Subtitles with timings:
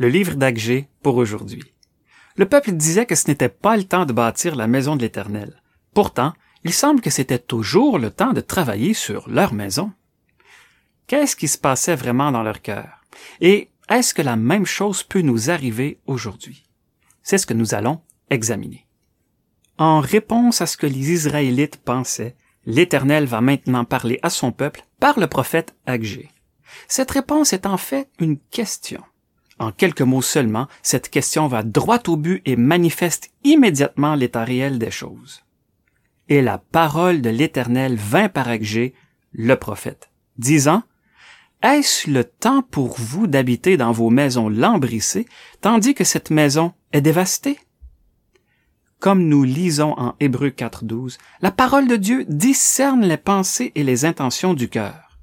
[0.00, 1.74] Le livre d'Agé pour aujourd'hui.
[2.36, 5.62] Le peuple disait que ce n'était pas le temps de bâtir la maison de l'Éternel.
[5.92, 6.32] Pourtant,
[6.64, 9.92] il semble que c'était toujours le temps de travailler sur leur maison.
[11.06, 13.04] Qu'est-ce qui se passait vraiment dans leur cœur?
[13.42, 16.64] Et est-ce que la même chose peut nous arriver aujourd'hui?
[17.22, 18.86] C'est ce que nous allons examiner.
[19.76, 24.86] En réponse à ce que les Israélites pensaient, l'Éternel va maintenant parler à son peuple
[24.98, 26.30] par le prophète Agé.
[26.88, 29.02] Cette réponse est en fait une question.
[29.60, 34.78] En quelques mots seulement, cette question va droit au but et manifeste immédiatement l'état réel
[34.78, 35.42] des choses.
[36.30, 38.94] Et la parole de l'Éternel vint par Agé,
[39.32, 40.82] le prophète, disant,
[41.62, 45.26] est-ce le temps pour vous d'habiter dans vos maisons lambrissées,
[45.60, 47.58] tandis que cette maison est dévastée?
[48.98, 54.06] Comme nous lisons en Hébreu 4.12, la parole de Dieu discerne les pensées et les
[54.06, 55.18] intentions du cœur.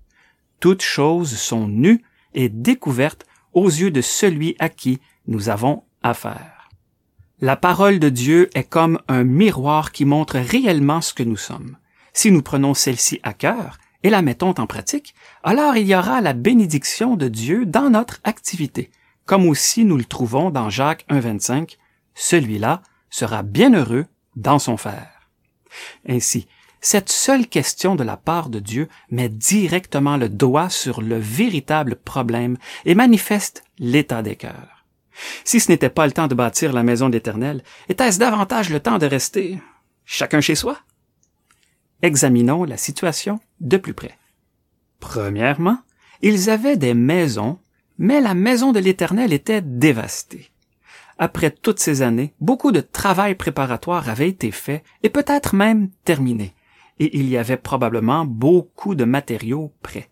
[0.60, 2.04] Toutes choses sont nues
[2.36, 6.70] et découvertes aux yeux de celui à qui nous avons affaire.
[7.40, 11.78] La parole de Dieu est comme un miroir qui montre réellement ce que nous sommes.
[12.14, 15.14] Si nous prenons celle-ci à cœur, et la mettons en pratique,
[15.44, 18.90] alors il y aura la bénédiction de Dieu dans notre activité,
[19.26, 21.78] comme aussi nous le trouvons dans Jacques 1.25,
[22.16, 25.30] celui-là sera bienheureux dans son faire.
[26.08, 26.48] Ainsi,
[26.82, 31.96] cette seule question de la part de Dieu met directement le doigt sur le véritable
[31.96, 34.86] problème et manifeste l'état des cœurs.
[35.44, 39.00] Si ce n'était pas le temps de bâtir la maison d'Éternel, était-ce davantage le temps
[39.00, 39.60] de rester
[40.06, 40.78] chacun chez soi?
[42.02, 44.18] Examinons la situation de plus près.
[45.00, 45.80] Premièrement,
[46.22, 47.60] ils avaient des maisons,
[47.98, 50.52] mais la maison de l'Éternel était dévastée.
[51.20, 56.54] Après toutes ces années, beaucoup de travail préparatoire avait été fait et peut-être même terminé,
[57.00, 60.10] et il y avait probablement beaucoup de matériaux prêts.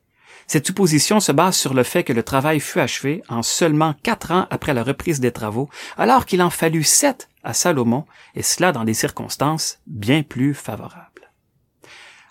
[0.47, 4.31] Cette supposition se base sur le fait que le travail fut achevé en seulement quatre
[4.31, 8.71] ans après la reprise des travaux, alors qu'il en fallut sept à Salomon, et cela
[8.71, 11.31] dans des circonstances bien plus favorables.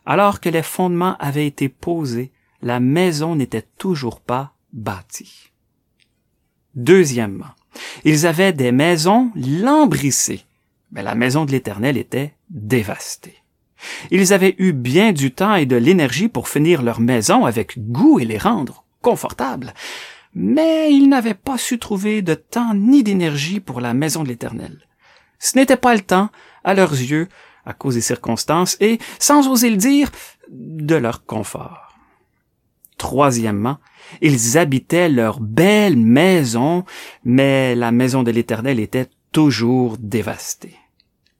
[0.07, 2.33] Alors que les fondements avaient été posés,
[2.63, 5.51] la maison n'était toujours pas bâtie.
[6.75, 7.55] Deuxièmement,
[8.05, 10.45] ils avaient des maisons lambrissées,
[10.93, 13.44] mais la maison de l'Éternel était dévastée.
[14.11, 18.18] Ils avaient eu bien du temps et de l'énergie pour finir leur maison avec goût
[18.18, 19.74] et les rendre confortables,
[20.34, 24.86] mais ils n'avaient pas su trouver de temps ni d'énergie pour la maison de l'Éternel.
[25.39, 26.30] Ce n'était pas le temps,
[26.64, 27.28] à leurs yeux,
[27.67, 30.11] à cause des circonstances et, sans oser le dire,
[30.51, 31.96] de leur confort.
[32.98, 33.78] Troisièmement,
[34.20, 36.84] ils habitaient leur belle maison,
[37.24, 40.77] mais la maison de l'Éternel était toujours dévastée.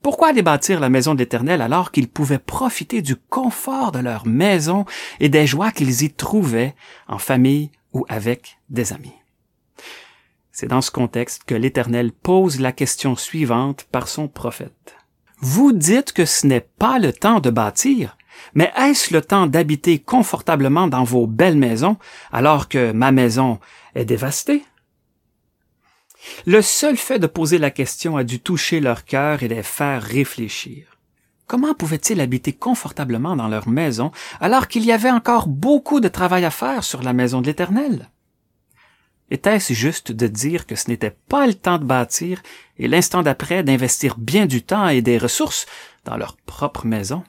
[0.05, 4.27] Pourquoi aller bâtir la maison de l'Éternel alors qu'ils pouvaient profiter du confort de leur
[4.27, 4.85] maison
[5.19, 6.75] et des joies qu'ils y trouvaient
[7.07, 9.15] en famille ou avec des amis?
[10.51, 14.95] C'est dans ce contexte que l'Éternel pose la question suivante par son prophète.
[15.39, 18.15] Vous dites que ce n'est pas le temps de bâtir,
[18.53, 21.97] mais est-ce le temps d'habiter confortablement dans vos belles maisons
[22.31, 23.59] alors que ma maison
[23.95, 24.65] est dévastée?
[26.45, 30.01] Le seul fait de poser la question a dû toucher leur cœur et les faire
[30.01, 30.97] réfléchir.
[31.47, 36.43] Comment pouvaient-ils habiter confortablement dans leur maison alors qu'il y avait encore beaucoup de travail
[36.43, 38.09] à faire sur la maison de l'Éternel?
[39.31, 42.41] Était-ce juste de dire que ce n'était pas le temps de bâtir
[42.77, 45.65] et l'instant d'après d'investir bien du temps et des ressources
[46.03, 47.23] dans leur propre maison?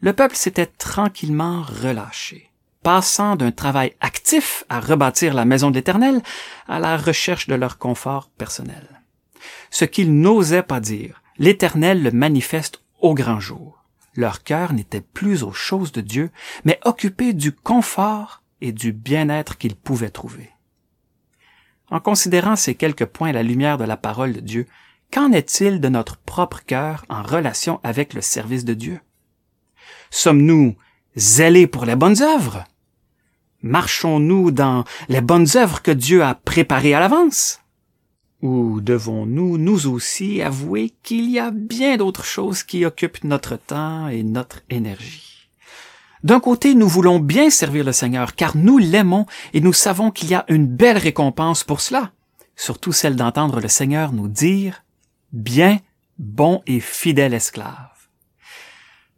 [0.00, 2.49] Le peuple s'était tranquillement relâché,
[2.82, 6.22] passant d'un travail actif à rebâtir la maison de l'Éternel
[6.66, 9.02] à la recherche de leur confort personnel.
[9.70, 13.84] Ce qu'ils n'osaient pas dire, l'Éternel le manifeste au grand jour.
[14.14, 16.30] Leur cœur n'était plus aux choses de Dieu,
[16.64, 20.50] mais occupé du confort et du bien-être qu'il pouvait trouver.
[21.90, 24.66] En considérant ces quelques points à la lumière de la parole de Dieu,
[25.12, 29.00] qu'en est-il de notre propre cœur en relation avec le service de Dieu?
[30.10, 30.76] Sommes-nous
[31.16, 32.64] zélés pour les bonnes œuvres?
[33.62, 37.60] Marchons-nous dans les bonnes œuvres que Dieu a préparées à l'avance?
[38.42, 44.08] Ou devons-nous nous aussi avouer qu'il y a bien d'autres choses qui occupent notre temps
[44.08, 45.50] et notre énergie?
[46.22, 50.30] D'un côté, nous voulons bien servir le Seigneur, car nous l'aimons et nous savons qu'il
[50.30, 52.12] y a une belle récompense pour cela,
[52.56, 54.84] surtout celle d'entendre le Seigneur nous dire
[55.32, 55.78] Bien,
[56.18, 57.89] bon et fidèle esclave.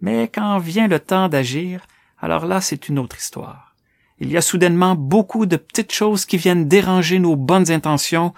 [0.03, 1.87] Mais quand vient le temps d'agir,
[2.19, 3.75] alors là, c'est une autre histoire.
[4.19, 8.35] Il y a soudainement beaucoup de petites choses qui viennent déranger nos bonnes intentions,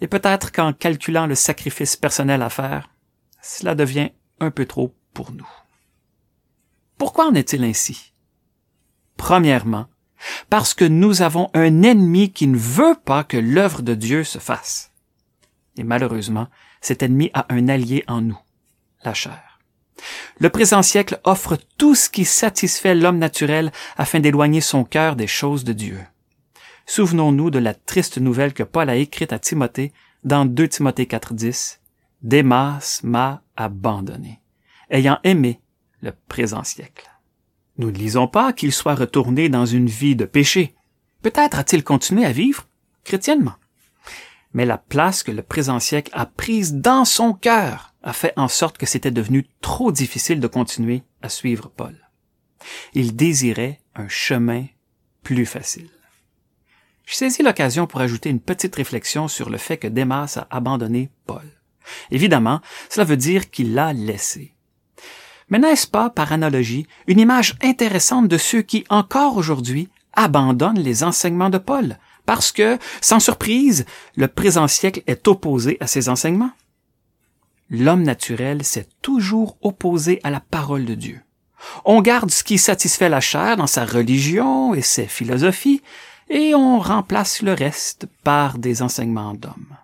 [0.00, 2.90] et peut-être qu'en calculant le sacrifice personnel à faire,
[3.42, 5.48] cela devient un peu trop pour nous.
[6.96, 8.12] Pourquoi en est-il ainsi?
[9.16, 9.86] Premièrement,
[10.48, 14.38] parce que nous avons un ennemi qui ne veut pas que l'œuvre de Dieu se
[14.38, 14.92] fasse.
[15.76, 16.48] Et malheureusement,
[16.80, 18.38] cet ennemi a un allié en nous,
[19.04, 19.49] la chair.
[20.38, 25.26] Le présent siècle offre tout ce qui satisfait l'homme naturel afin d'éloigner son cœur des
[25.26, 25.98] choses de Dieu.
[26.86, 29.92] Souvenons-nous de la triste nouvelle que Paul a écrite à Timothée
[30.24, 31.78] dans 2 Timothée 4.10.
[32.22, 34.40] Démas m'a abandonné,
[34.90, 35.60] ayant aimé
[36.02, 37.10] le présent siècle.
[37.78, 40.74] Nous ne lisons pas qu'il soit retourné dans une vie de péché.
[41.22, 42.66] Peut-être a-t-il continué à vivre
[43.04, 43.54] chrétiennement.
[44.52, 48.48] Mais la place que le présent siècle a prise dans son cœur a fait en
[48.48, 51.96] sorte que c'était devenu trop difficile de continuer à suivre Paul.
[52.94, 54.66] Il désirait un chemin
[55.22, 55.90] plus facile.
[57.06, 61.10] Je saisis l'occasion pour ajouter une petite réflexion sur le fait que Démas a abandonné
[61.26, 61.46] Paul.
[62.10, 64.54] Évidemment, cela veut dire qu'il l'a laissé.
[65.48, 71.02] Mais n'est-ce pas, par analogie, une image intéressante de ceux qui, encore aujourd'hui, abandonnent les
[71.02, 73.86] enseignements de Paul, parce que, sans surprise,
[74.16, 76.52] le présent siècle est opposé à ces enseignements?
[77.70, 81.20] L'homme naturel s'est toujours opposé à la parole de Dieu.
[81.84, 85.82] On garde ce qui satisfait la chair dans sa religion et ses philosophies,
[86.28, 89.76] et on remplace le reste par des enseignements d'hommes.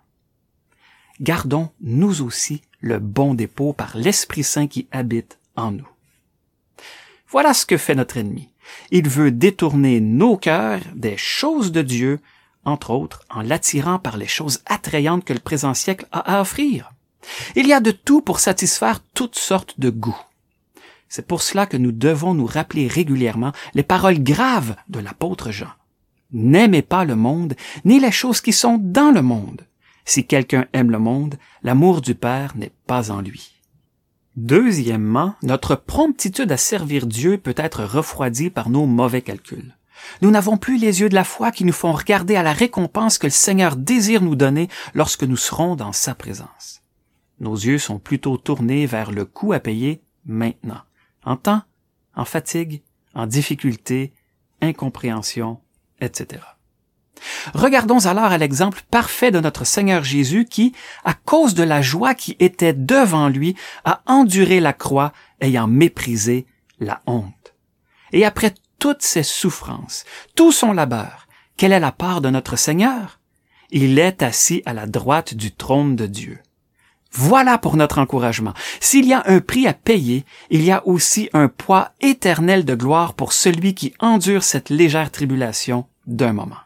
[1.21, 5.89] Gardons, nous aussi, le bon dépôt par l'Esprit Saint qui habite en nous.
[7.29, 8.49] Voilà ce que fait notre ennemi.
[8.91, 12.21] Il veut détourner nos cœurs des choses de Dieu,
[12.65, 16.93] entre autres en l'attirant par les choses attrayantes que le présent siècle a à offrir.
[17.55, 20.21] Il y a de tout pour satisfaire toutes sortes de goûts.
[21.09, 25.71] C'est pour cela que nous devons nous rappeler régulièrement les paroles graves de l'apôtre Jean.
[26.33, 27.55] N'aimez pas le monde,
[27.85, 29.63] ni les choses qui sont dans le monde.
[30.05, 33.56] Si quelqu'un aime le monde, l'amour du Père n'est pas en lui.
[34.37, 39.77] Deuxièmement, notre promptitude à servir Dieu peut être refroidie par nos mauvais calculs.
[40.21, 43.17] Nous n'avons plus les yeux de la foi qui nous font regarder à la récompense
[43.17, 46.83] que le Seigneur désire nous donner lorsque nous serons dans sa présence.
[47.41, 50.82] Nos yeux sont plutôt tournés vers le coût à payer maintenant,
[51.25, 51.62] en temps,
[52.15, 52.82] en fatigue,
[53.15, 54.12] en difficulté,
[54.61, 55.61] incompréhension,
[56.00, 56.43] etc.
[57.55, 60.73] Regardons alors à l'exemple parfait de notre Seigneur Jésus qui,
[61.05, 66.47] à cause de la joie qui était devant lui, a enduré la croix, ayant méprisé
[66.81, 67.55] la honte.
[68.13, 70.05] Et après toutes ses souffrances,
[70.35, 71.27] tout son labeur,
[71.57, 73.21] quelle est la part de notre Seigneur?
[73.71, 76.39] Il est assis à la droite du trône de Dieu.
[77.13, 78.53] Voilà pour notre encouragement.
[78.79, 82.75] S'il y a un prix à payer, il y a aussi un poids éternel de
[82.75, 86.66] gloire pour celui qui endure cette légère tribulation d'un moment.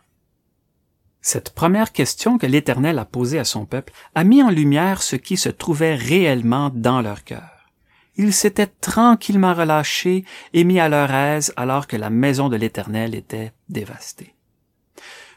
[1.23, 5.17] Cette première question que l'Éternel a posée à son peuple a mis en lumière ce
[5.17, 7.69] qui se trouvait réellement dans leur cœur.
[8.17, 13.15] Ils s'étaient tranquillement relâchés et mis à leur aise alors que la maison de l'Éternel
[13.15, 14.35] était dévastée.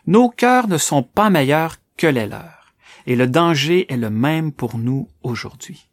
[0.07, 2.73] Nos cœurs ne sont pas meilleurs que les leurs,
[3.05, 5.87] et le danger est le même pour nous aujourd'hui.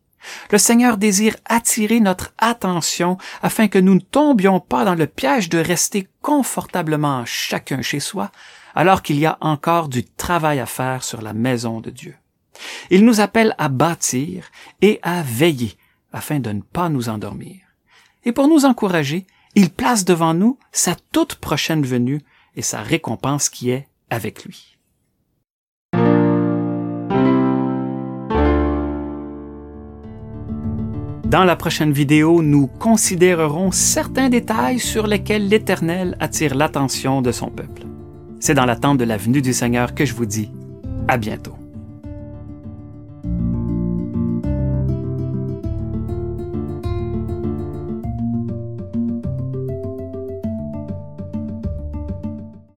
[0.51, 5.49] Le Seigneur désire attirer notre attention afin que nous ne tombions pas dans le piège
[5.49, 8.31] de rester confortablement chacun chez soi,
[8.75, 12.15] alors qu'il y a encore du travail à faire sur la maison de Dieu.
[12.91, 14.51] Il nous appelle à bâtir
[14.83, 15.77] et à veiller
[16.13, 17.57] afin de ne pas nous endormir.
[18.25, 22.23] Et pour nous encourager, il place devant nous sa toute prochaine venue
[22.57, 24.77] et sa récompense qui est avec lui.
[31.31, 37.51] Dans la prochaine vidéo, nous considérerons certains détails sur lesquels l'Éternel attire l'attention de son
[37.51, 37.90] peuple.
[38.41, 40.51] C'est dans l'attente de la venue du Seigneur que je vous dis
[41.09, 41.60] à bientôt.